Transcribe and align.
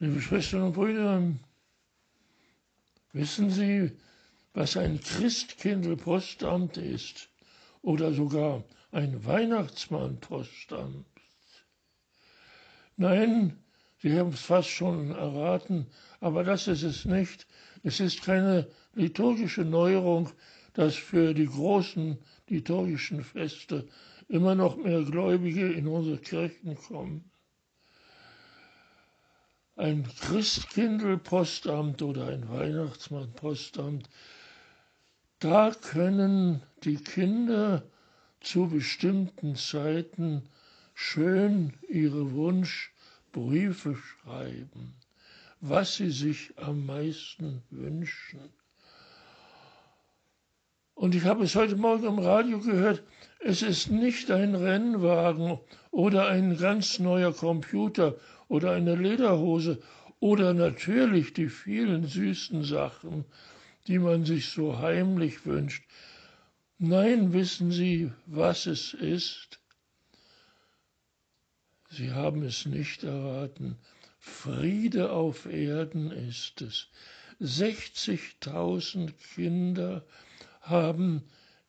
Liebe 0.00 0.20
Schwestern 0.20 0.62
und 0.62 0.74
Brüder, 0.74 1.20
wissen 3.12 3.50
Sie, 3.50 3.90
was 4.54 4.76
ein 4.76 5.00
Christkindlpostamt 5.00 6.76
ist 6.76 7.28
oder 7.82 8.12
sogar 8.12 8.62
ein 8.92 9.24
Weihnachtsmannpostamt? 9.26 11.04
Nein, 12.96 13.58
Sie 14.00 14.16
haben 14.16 14.28
es 14.28 14.40
fast 14.42 14.68
schon 14.68 15.10
erraten, 15.10 15.88
aber 16.20 16.44
das 16.44 16.68
ist 16.68 16.84
es 16.84 17.04
nicht. 17.04 17.48
Es 17.82 17.98
ist 17.98 18.22
keine 18.22 18.68
liturgische 18.94 19.64
Neuerung, 19.64 20.30
dass 20.74 20.94
für 20.94 21.34
die 21.34 21.46
großen 21.46 22.16
liturgischen 22.46 23.24
Feste 23.24 23.88
immer 24.28 24.54
noch 24.54 24.76
mehr 24.76 25.02
Gläubige 25.02 25.72
in 25.72 25.88
unsere 25.88 26.18
Kirchen 26.18 26.76
kommen 26.76 27.28
ein 29.78 30.08
Christkindlpostamt 30.20 32.02
oder 32.02 32.26
ein 32.26 32.48
Weihnachtsmannpostamt, 32.48 34.08
da 35.38 35.70
können 35.70 36.62
die 36.82 36.96
Kinder 36.96 37.84
zu 38.40 38.66
bestimmten 38.68 39.54
Zeiten 39.54 40.42
schön 40.94 41.74
ihre 41.88 42.32
Wunschbriefe 42.32 43.94
schreiben, 43.96 44.94
was 45.60 45.94
sie 45.94 46.10
sich 46.10 46.52
am 46.56 46.84
meisten 46.84 47.62
wünschen. 47.70 48.40
Und 50.94 51.14
ich 51.14 51.24
habe 51.24 51.44
es 51.44 51.54
heute 51.54 51.76
Morgen 51.76 52.04
im 52.04 52.18
Radio 52.18 52.58
gehört, 52.58 53.04
es 53.38 53.62
ist 53.62 53.92
nicht 53.92 54.32
ein 54.32 54.56
Rennwagen 54.56 55.60
oder 55.92 56.26
ein 56.26 56.56
ganz 56.58 56.98
neuer 56.98 57.32
Computer 57.32 58.16
oder 58.48 58.72
eine 58.72 58.94
Lederhose 58.94 59.78
oder 60.20 60.54
natürlich 60.54 61.32
die 61.34 61.48
vielen 61.48 62.06
süßen 62.06 62.64
Sachen, 62.64 63.24
die 63.86 63.98
man 63.98 64.24
sich 64.24 64.48
so 64.48 64.78
heimlich 64.78 65.46
wünscht. 65.46 65.84
Nein, 66.78 67.32
wissen 67.32 67.70
Sie, 67.70 68.10
was 68.26 68.66
es 68.66 68.94
ist? 68.94 69.60
Sie 71.90 72.12
haben 72.12 72.42
es 72.42 72.66
nicht 72.66 73.02
erraten. 73.04 73.76
Friede 74.18 75.10
auf 75.12 75.46
Erden 75.46 76.10
ist 76.10 76.60
es. 76.60 76.88
60.000 77.40 79.12
Kinder 79.34 80.04
haben 80.60 81.22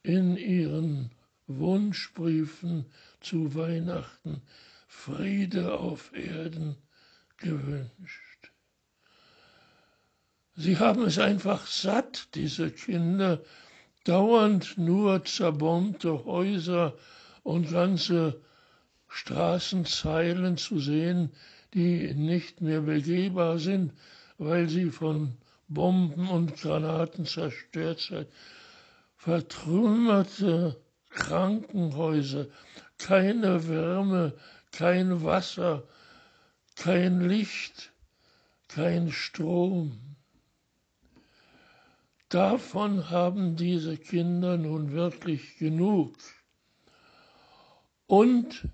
in 0.03 0.35
ihren 0.35 1.11
Wunschbriefen 1.47 2.85
zu 3.21 3.55
Weihnachten 3.55 4.41
Friede 4.91 5.79
auf 5.79 6.11
Erden 6.13 6.75
gewünscht. 7.37 8.51
Sie 10.55 10.77
haben 10.77 11.03
es 11.03 11.19
einfach 11.19 11.67
satt, 11.67 12.29
diese 12.33 12.71
Kinder, 12.71 13.41
dauernd 14.03 14.77
nur 14.77 15.23
zerbombte 15.23 16.25
Häuser 16.25 16.97
und 17.43 17.71
ganze 17.71 18.41
Straßenzeilen 19.07 20.57
zu 20.57 20.79
sehen, 20.79 21.31
die 21.73 22.13
nicht 22.15 22.59
mehr 22.59 22.81
begehbar 22.81 23.59
sind, 23.59 23.93
weil 24.37 24.67
sie 24.67 24.89
von 24.89 25.37
Bomben 25.67 26.27
und 26.27 26.59
Granaten 26.59 27.25
zerstört 27.25 27.99
sind. 27.99 28.27
Vertrümmerte 29.15 30.81
Krankenhäuser, 31.09 32.47
keine 32.97 33.67
Wärme, 33.67 34.33
kein 34.71 35.23
Wasser, 35.23 35.87
kein 36.75 37.27
Licht, 37.27 37.91
kein 38.67 39.11
Strom. 39.11 40.15
Davon 42.29 43.09
haben 43.09 43.55
diese 43.55 43.97
Kinder 43.97 44.57
nun 44.57 44.91
wirklich 44.91 45.57
genug. 45.57 46.15
Und 48.05 48.67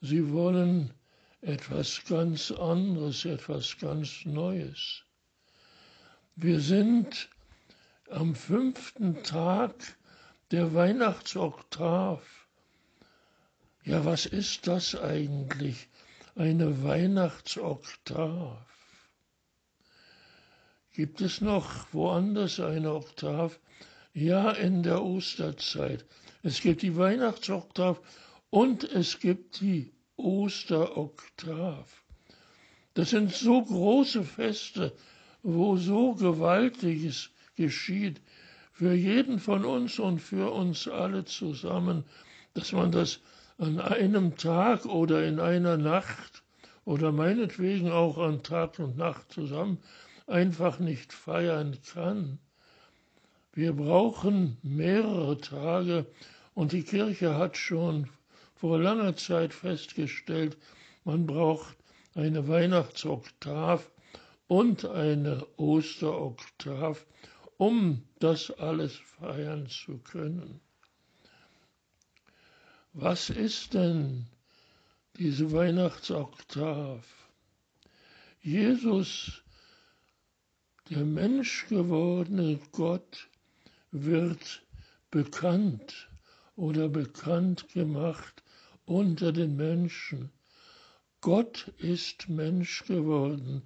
sie 0.00 0.32
wollen 0.32 0.92
etwas 1.40 2.04
ganz 2.06 2.50
anderes, 2.50 3.24
etwas 3.24 3.78
ganz 3.78 4.26
Neues. 4.26 5.04
Wir 6.36 6.60
sind 6.60 7.30
am 8.10 8.34
fünften 8.34 9.22
Tag 9.22 9.74
der 10.50 10.74
Weihnachtsoktav. 10.74 12.39
Ja, 13.84 14.04
was 14.04 14.26
ist 14.26 14.66
das 14.66 14.94
eigentlich? 14.94 15.88
Eine 16.36 16.84
Weihnachtsoktav. 16.84 18.66
Gibt 20.92 21.20
es 21.20 21.40
noch 21.40 21.86
woanders 21.92 22.60
eine 22.60 22.92
Oktav? 22.92 23.58
Ja, 24.12 24.50
in 24.50 24.82
der 24.82 25.02
Osterzeit. 25.02 26.04
Es 26.42 26.60
gibt 26.60 26.82
die 26.82 26.96
Weihnachtsoktav 26.96 28.00
und 28.50 28.84
es 28.84 29.18
gibt 29.18 29.60
die 29.60 29.92
Osteroktav. 30.16 32.02
Das 32.94 33.10
sind 33.10 33.32
so 33.32 33.62
große 33.62 34.24
Feste, 34.24 34.92
wo 35.42 35.76
so 35.76 36.14
Gewaltiges 36.14 37.30
geschieht, 37.56 38.20
für 38.72 38.92
jeden 38.92 39.38
von 39.38 39.64
uns 39.64 39.98
und 39.98 40.20
für 40.20 40.52
uns 40.52 40.88
alle 40.88 41.24
zusammen, 41.24 42.04
dass 42.54 42.72
man 42.72 42.90
das 42.92 43.20
an 43.60 43.78
einem 43.78 44.38
Tag 44.38 44.86
oder 44.86 45.26
in 45.26 45.38
einer 45.38 45.76
Nacht 45.76 46.42
oder 46.86 47.12
meinetwegen 47.12 47.90
auch 47.90 48.16
an 48.16 48.42
Tag 48.42 48.78
und 48.78 48.96
Nacht 48.96 49.30
zusammen 49.30 49.82
einfach 50.26 50.78
nicht 50.78 51.12
feiern 51.12 51.76
kann. 51.92 52.38
Wir 53.52 53.74
brauchen 53.74 54.56
mehrere 54.62 55.36
Tage 55.36 56.06
und 56.54 56.72
die 56.72 56.84
Kirche 56.84 57.36
hat 57.36 57.58
schon 57.58 58.08
vor 58.54 58.78
langer 58.78 59.16
Zeit 59.16 59.52
festgestellt, 59.52 60.56
man 61.04 61.26
braucht 61.26 61.76
eine 62.14 62.48
Weihnachtsoktav 62.48 63.90
und 64.46 64.86
eine 64.86 65.46
Osteroktav, 65.58 67.04
um 67.58 68.04
das 68.20 68.50
alles 68.52 68.96
feiern 69.18 69.66
zu 69.68 69.98
können. 69.98 70.62
Was 72.92 73.30
ist 73.30 73.74
denn 73.74 74.26
diese 75.16 75.52
Weihnachtsoktav? 75.52 77.06
Jesus, 78.42 79.42
der 80.88 81.04
menschgewordene 81.04 82.58
Gott, 82.72 83.28
wird 83.92 84.62
bekannt 85.12 86.08
oder 86.56 86.88
bekannt 86.88 87.68
gemacht 87.72 88.42
unter 88.86 89.30
den 89.30 89.54
Menschen. 89.54 90.32
Gott 91.20 91.68
ist 91.78 92.28
Mensch 92.28 92.84
geworden. 92.86 93.62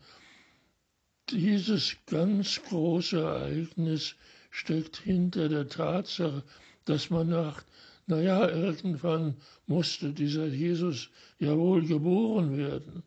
Dieses 1.30 1.96
ganz 2.04 2.62
große 2.62 3.20
Ereignis 3.20 4.16
steckt 4.50 4.98
hinter 4.98 5.48
der 5.48 5.66
Tatsache, 5.66 6.42
dass 6.84 7.08
man 7.08 7.30
nach 7.30 7.64
naja, 8.06 8.48
irgendwann 8.48 9.36
musste 9.66 10.12
dieser 10.12 10.46
Jesus 10.46 11.10
ja 11.38 11.56
wohl 11.56 11.86
geboren 11.86 12.56
werden. 12.56 13.02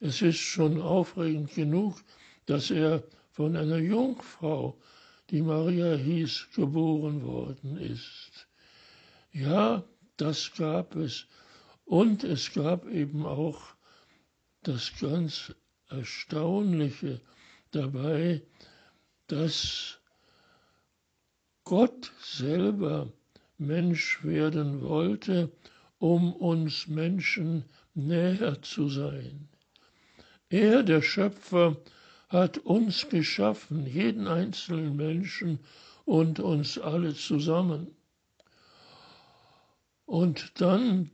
Es 0.00 0.22
ist 0.22 0.38
schon 0.38 0.80
aufregend 0.80 1.54
genug, 1.54 2.02
dass 2.46 2.70
er 2.70 3.04
von 3.30 3.56
einer 3.56 3.78
Jungfrau, 3.78 4.76
die 5.30 5.42
Maria 5.42 5.94
hieß, 5.94 6.48
geboren 6.54 7.22
worden 7.22 7.76
ist. 7.76 8.48
Ja, 9.32 9.84
das 10.16 10.52
gab 10.56 10.96
es. 10.96 11.26
Und 11.84 12.24
es 12.24 12.52
gab 12.52 12.88
eben 12.88 13.24
auch 13.24 13.60
das 14.62 14.92
ganz 14.98 15.54
Erstaunliche 15.88 17.20
dabei, 17.70 18.42
dass 19.26 19.98
Gott 21.64 22.12
selber 22.20 23.12
Mensch 23.60 24.24
werden 24.24 24.80
wollte, 24.82 25.50
um 25.98 26.32
uns 26.32 26.88
Menschen 26.88 27.64
näher 27.94 28.62
zu 28.62 28.88
sein. 28.88 29.48
Er, 30.48 30.82
der 30.82 31.02
Schöpfer, 31.02 31.76
hat 32.30 32.58
uns 32.58 33.08
geschaffen, 33.08 33.86
jeden 33.86 34.26
einzelnen 34.28 34.96
Menschen 34.96 35.58
und 36.04 36.40
uns 36.40 36.78
alle 36.78 37.14
zusammen. 37.14 37.94
Und 40.06 40.60
dann 40.60 41.10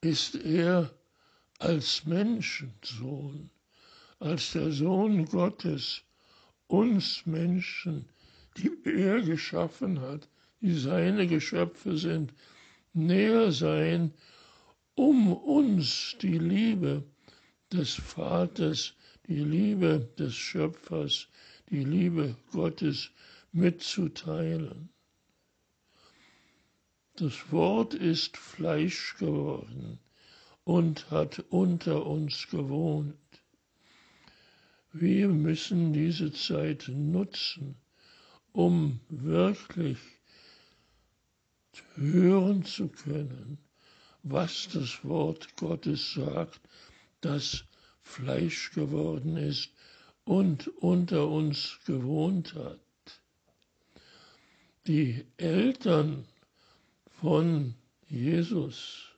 ist 0.00 0.34
er 0.34 0.90
als 1.58 2.04
Menschensohn, 2.04 3.50
als 4.18 4.52
der 4.52 4.72
Sohn 4.72 5.24
Gottes, 5.24 6.02
uns 6.66 7.24
Menschen, 7.26 8.08
die 8.56 8.70
er 8.84 9.20
geschaffen 9.22 10.00
hat, 10.00 10.28
die 10.62 10.74
seine 10.74 11.26
Geschöpfe 11.26 11.96
sind, 11.98 12.32
näher 12.94 13.52
sein, 13.52 14.14
um 14.94 15.32
uns 15.32 16.16
die 16.22 16.38
Liebe, 16.38 17.04
des 17.72 17.94
Vaters, 17.94 18.94
die 19.26 19.42
Liebe 19.42 20.08
des 20.18 20.34
Schöpfers, 20.34 21.28
die 21.70 21.84
Liebe 21.84 22.36
Gottes 22.52 23.10
mitzuteilen. 23.52 24.90
Das 27.16 27.50
Wort 27.50 27.94
ist 27.94 28.36
Fleisch 28.36 29.16
geworden 29.18 29.98
und 30.64 31.10
hat 31.10 31.40
unter 31.50 32.06
uns 32.06 32.46
gewohnt. 32.50 33.16
Wir 34.92 35.28
müssen 35.28 35.92
diese 35.92 36.32
Zeit 36.32 36.88
nutzen, 36.88 37.76
um 38.52 39.00
wirklich 39.08 39.98
hören 41.94 42.64
zu 42.64 42.88
können, 42.88 43.58
was 44.22 44.68
das 44.72 45.04
Wort 45.04 45.56
Gottes 45.56 46.14
sagt, 46.14 46.60
das 47.20 47.64
Fleisch 48.02 48.72
geworden 48.72 49.36
ist 49.36 49.70
und 50.24 50.68
unter 50.68 51.28
uns 51.28 51.78
gewohnt 51.86 52.54
hat. 52.54 52.78
Die 54.86 55.24
Eltern 55.36 56.26
von 57.20 57.74
Jesus, 58.08 59.12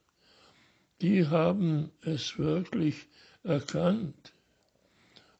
die 1.01 1.27
haben 1.27 1.91
es 2.03 2.39
wirklich 2.39 3.07
erkannt. 3.43 4.33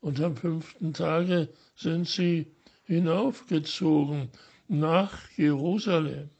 Und 0.01 0.21
am 0.21 0.37
fünften 0.37 0.93
Tage 0.93 1.49
sind 1.77 2.09
sie 2.09 2.47
hinaufgezogen 2.85 4.31
nach 4.69 5.31
Jerusalem. 5.37 6.31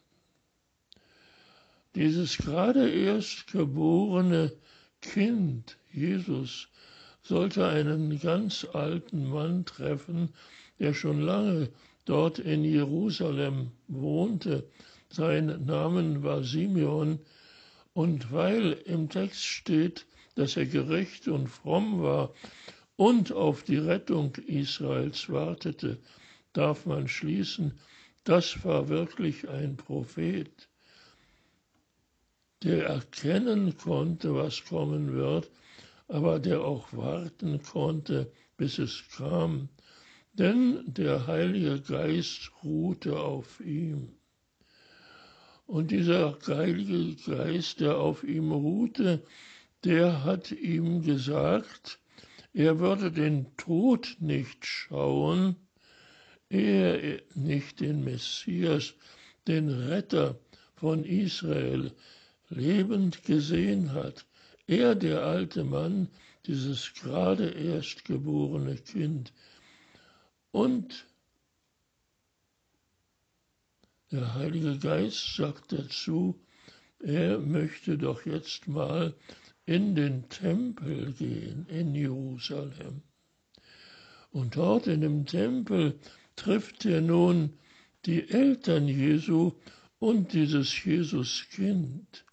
Dieses 1.95 2.39
gerade 2.39 2.91
erst 2.91 3.47
geborene 3.53 4.53
Kind, 5.01 5.77
Jesus, 5.93 6.69
sollte 7.23 7.69
einen 7.69 8.19
ganz 8.19 8.67
alten 8.73 9.29
Mann 9.31 9.65
treffen, 9.65 10.31
der 10.81 10.93
schon 10.93 11.21
lange 11.21 11.71
dort 12.05 12.41
in 12.41 12.65
Jerusalem 12.65 13.71
wohnte. 13.87 14.69
Sein 15.09 15.65
Name 15.67 16.23
war 16.25 16.43
Simeon, 16.43 17.21
und 17.93 18.33
weil 18.33 18.73
im 18.87 19.09
Text 19.09 19.45
steht, 19.45 20.05
dass 20.35 20.57
er 20.57 20.67
gerecht 20.67 21.29
und 21.29 21.47
fromm 21.47 22.03
war 22.03 22.35
und 22.97 23.31
auf 23.31 23.63
die 23.63 23.79
Rettung 23.79 24.35
Israels 24.47 25.31
wartete, 25.31 25.99
darf 26.53 26.87
man 26.87 27.07
schließen, 27.07 27.79
das 28.25 28.65
war 28.65 28.89
wirklich 28.89 29.49
ein 29.49 29.77
Prophet 29.77 30.69
der 32.65 32.87
erkennen 32.87 33.77
konnte, 33.77 34.35
was 34.35 34.65
kommen 34.65 35.13
wird, 35.13 35.51
aber 36.09 36.39
der 36.39 36.63
auch 36.63 36.93
warten 36.93 37.63
konnte, 37.63 38.33
bis 38.57 38.79
es 38.79 39.05
kam, 39.17 39.69
denn 40.33 40.83
der 40.87 41.27
Heilige 41.27 41.81
Geist 41.81 42.51
ruhte 42.63 43.21
auf 43.21 43.61
ihm. 43.61 44.17
Und 45.67 45.91
dieser 45.91 46.39
Heilige 46.47 47.17
Geist, 47.25 47.81
der 47.81 47.99
auf 47.99 48.25
ihm 48.25 48.51
ruhte, 48.53 49.23
der 49.85 50.25
hat 50.25 50.51
ihm 50.51 51.03
gesagt, 51.03 51.99
er 52.53 52.79
würde 52.79 53.11
den 53.11 53.57
Tod 53.57 54.17
nicht 54.21 54.65
schauen, 54.65 55.57
er 56.49 57.21
nicht 57.35 57.81
den 57.81 58.05
Messias, 58.05 58.95
den 59.47 59.69
Retter 59.69 60.39
von 60.75 61.05
Israel, 61.05 61.93
lebend 62.49 63.25
gesehen 63.25 63.93
hat. 63.93 64.27
Er, 64.67 64.95
der 64.95 65.23
alte 65.23 65.65
Mann, 65.65 66.09
dieses 66.47 66.95
gerade 66.95 67.49
erst 67.49 68.05
geborene 68.05 68.77
Kind. 68.77 69.33
Und 70.51 71.07
der 74.11 74.35
Heilige 74.35 74.79
Geist 74.79 75.35
sagt 75.37 75.73
dazu, 75.73 76.41
er 77.01 77.39
möchte 77.39 77.99
doch 77.99 78.25
jetzt 78.25 78.69
mal 78.69 79.15
in 79.67 79.95
den 79.95 80.29
Tempel 80.29 81.13
gehen 81.13 81.67
in 81.69 81.95
Jerusalem. 81.95 83.03
Und 84.31 84.57
dort 84.57 84.87
in 84.87 85.01
dem 85.01 85.27
Tempel 85.27 85.99
trifft 86.37 86.85
er 86.85 87.01
nun 87.01 87.55
die 88.07 88.29
Eltern 88.29 88.89
Jesu 88.89 89.53
und 89.99 90.33
dieses 90.33 90.85
Jesuskind. 90.85 92.25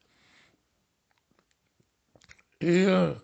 Er, 2.61 3.19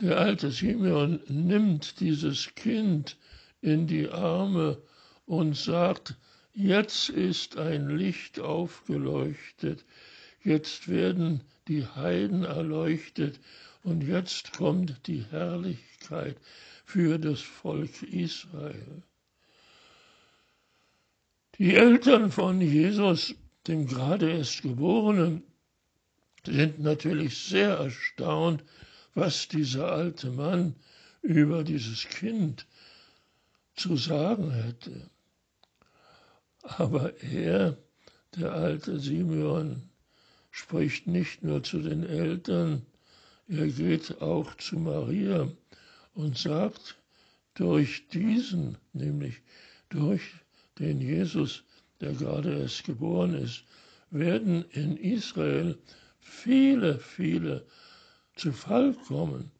der 0.00 0.18
alte 0.18 0.50
Simeon, 0.50 1.20
nimmt 1.28 2.00
dieses 2.00 2.54
Kind 2.54 3.18
in 3.60 3.86
die 3.86 4.08
Arme 4.08 4.80
und 5.26 5.54
sagt, 5.54 6.16
jetzt 6.54 7.10
ist 7.10 7.58
ein 7.58 7.90
Licht 7.90 8.40
aufgeleuchtet, 8.40 9.84
jetzt 10.42 10.88
werden 10.88 11.42
die 11.68 11.86
Heiden 11.86 12.44
erleuchtet 12.44 13.38
und 13.82 14.02
jetzt 14.02 14.54
kommt 14.54 15.06
die 15.06 15.22
Herrlichkeit 15.30 16.38
für 16.86 17.18
das 17.18 17.42
Volk 17.42 18.02
Israel. 18.02 19.02
Die 21.58 21.74
Eltern 21.74 22.30
von 22.30 22.62
Jesus, 22.62 23.34
dem 23.66 23.86
gerade 23.86 24.30
erst 24.30 24.62
Geborenen, 24.62 25.42
sind 26.46 26.80
natürlich 26.80 27.38
sehr 27.38 27.76
erstaunt, 27.76 28.64
was 29.14 29.48
dieser 29.48 29.92
alte 29.92 30.30
Mann 30.30 30.74
über 31.22 31.64
dieses 31.64 32.08
Kind 32.08 32.66
zu 33.74 33.96
sagen 33.96 34.50
hätte. 34.50 35.10
Aber 36.62 37.20
er, 37.22 37.76
der 38.36 38.52
alte 38.52 39.00
Simeon, 39.00 39.82
spricht 40.50 41.06
nicht 41.06 41.42
nur 41.42 41.62
zu 41.62 41.80
den 41.80 42.04
Eltern, 42.04 42.86
er 43.48 43.68
geht 43.68 44.20
auch 44.20 44.54
zu 44.56 44.78
Maria 44.78 45.48
und 46.14 46.38
sagt, 46.38 46.96
durch 47.54 48.08
diesen, 48.08 48.78
nämlich 48.92 49.42
durch 49.88 50.22
den 50.78 51.00
Jesus, 51.00 51.64
der 52.00 52.12
gerade 52.12 52.60
erst 52.60 52.84
geboren 52.84 53.34
ist, 53.34 53.64
werden 54.10 54.64
in 54.70 54.96
Israel 54.96 55.78
viele, 56.30 56.98
viele 56.98 57.66
zu 58.36 58.52
Fall 58.52 58.94
kommen, 58.94 59.50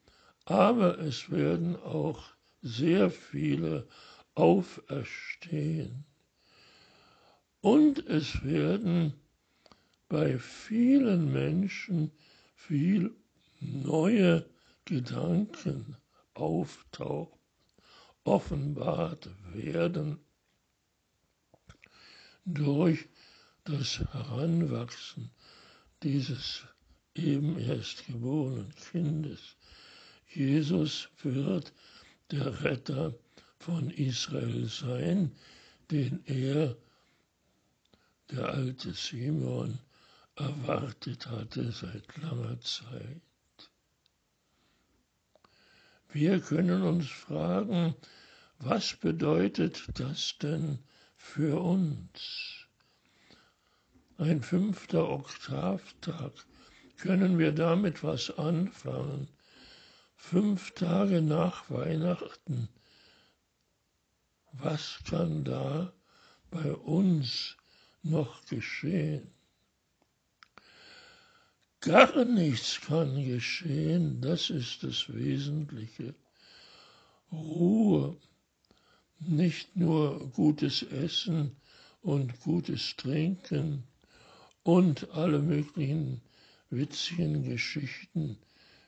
aber 0.44 0.98
es 0.98 1.30
werden 1.30 1.76
auch 1.76 2.22
sehr 2.62 3.10
viele 3.10 3.88
auferstehen. 4.34 6.04
Und 7.60 8.06
es 8.06 8.42
werden 8.44 9.14
bei 10.08 10.38
vielen 10.38 11.32
Menschen 11.32 12.12
viel 12.54 13.14
neue 13.60 14.48
Gedanken 14.84 15.96
auftauchen, 16.34 17.38
offenbart 18.24 19.28
werden 19.52 20.18
durch 22.44 23.08
das 23.64 23.98
Heranwachsen 23.98 25.30
dieses 26.02 26.62
eben 27.14 27.58
erst 27.58 28.06
geborenen 28.06 28.74
Kindes. 28.90 29.56
Jesus 30.28 31.08
wird 31.22 31.72
der 32.30 32.62
Retter 32.62 33.14
von 33.58 33.90
Israel 33.90 34.66
sein, 34.66 35.32
den 35.90 36.24
er, 36.26 36.76
der 38.30 38.48
alte 38.48 38.92
Simon, 38.94 39.78
erwartet 40.36 41.26
hatte 41.26 41.72
seit 41.72 42.16
langer 42.16 42.58
Zeit. 42.60 43.20
Wir 46.12 46.40
können 46.40 46.82
uns 46.82 47.08
fragen, 47.08 47.94
was 48.58 48.96
bedeutet 48.96 49.82
das 49.94 50.36
denn 50.38 50.78
für 51.16 51.60
uns? 51.60 52.59
Ein 54.20 54.42
fünfter 54.42 55.08
Oktavtag. 55.08 56.32
Können 56.98 57.38
wir 57.38 57.52
damit 57.52 58.04
was 58.04 58.30
anfangen? 58.38 59.28
Fünf 60.14 60.72
Tage 60.72 61.22
nach 61.22 61.70
Weihnachten. 61.70 62.68
Was 64.52 65.00
kann 65.08 65.44
da 65.44 65.94
bei 66.50 66.70
uns 66.74 67.56
noch 68.02 68.44
geschehen? 68.44 69.32
Gar 71.80 72.26
nichts 72.26 72.78
kann 72.82 73.24
geschehen, 73.24 74.20
das 74.20 74.50
ist 74.50 74.82
das 74.82 75.10
Wesentliche. 75.14 76.14
Ruhe, 77.32 78.18
nicht 79.18 79.76
nur 79.76 80.28
gutes 80.32 80.82
Essen 80.82 81.56
und 82.02 82.38
gutes 82.40 82.96
Trinken, 82.96 83.84
und 84.62 85.10
alle 85.10 85.40
möglichen 85.40 86.20
witzigen 86.70 87.42
Geschichten, 87.42 88.38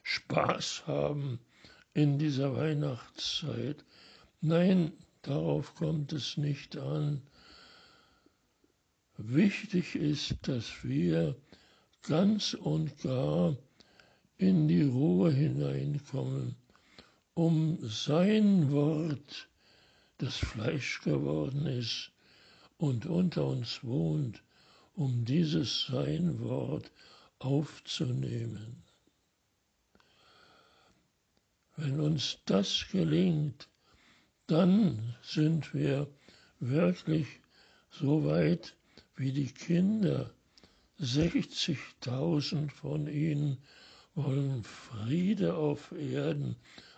Spaß 0.03 0.87
haben 0.87 1.39
in 1.93 2.19
dieser 2.19 2.55
Weihnachtszeit. 2.55 3.83
Nein, 4.41 4.91
darauf 5.21 5.75
kommt 5.75 6.13
es 6.13 6.37
nicht 6.37 6.77
an. 6.77 7.21
Wichtig 9.17 9.95
ist, 9.95 10.35
dass 10.47 10.83
wir 10.83 11.35
ganz 12.03 12.53
und 12.53 12.97
gar 13.01 13.55
in 14.37 14.67
die 14.67 14.83
Ruhe 14.83 15.31
hineinkommen, 15.31 16.55
um 17.33 17.77
sein 17.81 18.71
Wort, 18.71 19.47
das 20.17 20.35
Fleisch 20.37 21.01
geworden 21.01 21.65
ist 21.65 22.11
und 22.77 23.05
unter 23.05 23.45
uns 23.45 23.83
wohnt, 23.83 24.43
um 24.95 25.25
dieses 25.25 25.87
sein 25.87 26.39
Wort 26.39 26.91
aufzunehmen. 27.39 28.83
Wenn 31.75 31.99
uns 31.99 32.37
das 32.45 32.85
gelingt, 32.91 33.67
dann 34.47 35.15
sind 35.23 35.73
wir 35.73 36.07
wirklich 36.59 37.27
so 37.89 38.25
weit 38.25 38.75
wie 39.15 39.31
die 39.31 39.51
Kinder. 39.51 40.33
60.000 40.99 42.69
von 42.69 43.07
ihnen 43.07 43.57
wollen 44.15 44.63
Friede 44.63 45.55
auf 45.55 45.91
Erden 45.91 46.55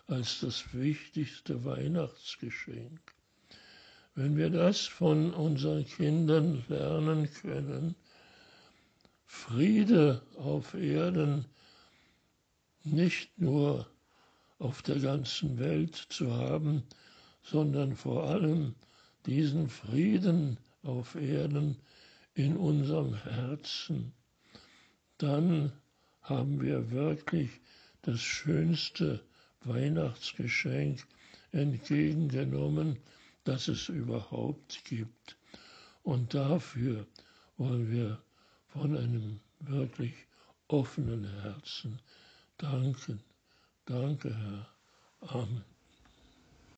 als 0.07 0.41
das 0.41 0.73
wichtigste 0.73 1.63
Weihnachtsgeschenk. 1.63 3.14
Wenn 4.17 4.37
wir 4.37 4.49
das 4.49 4.85
von 4.85 5.33
unseren 5.33 5.85
Kindern 5.85 6.63
lernen 6.69 7.29
können, 7.41 7.95
Friede 9.25 10.21
auf 10.37 10.73
Erden 10.73 11.43
nicht 12.85 13.37
nur 13.37 13.85
auf 14.57 14.81
der 14.83 14.99
ganzen 14.99 15.59
Welt 15.59 15.95
zu 15.95 16.33
haben, 16.33 16.83
sondern 17.43 17.93
vor 17.97 18.23
allem 18.29 18.75
diesen 19.25 19.67
Frieden 19.67 20.59
auf 20.81 21.15
Erden 21.15 21.77
in 22.35 22.55
unserem 22.55 23.15
Herzen, 23.15 24.13
dann 25.17 25.73
haben 26.21 26.61
wir 26.61 26.89
wirklich 26.89 27.49
das 28.01 28.21
schönste 28.21 29.19
Weihnachtsgeschenk 29.65 31.05
entgegengenommen, 31.51 32.97
das 33.45 33.67
es 33.67 33.89
überhaupt 33.89 34.83
gibt. 34.85 35.37
Und 36.03 36.33
dafür 36.33 37.07
wollen 37.57 37.89
wir 37.89 38.21
von 38.67 38.97
einem 38.97 39.39
wirklich 39.59 40.13
offenen 40.67 41.23
Herzen 41.41 41.99
danken. 42.57 43.23
Danke, 43.85 44.35
Herr. 44.35 44.67
Amen. 45.21 45.74